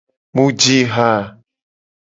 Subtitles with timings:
[0.35, 1.11] Mu ji ha.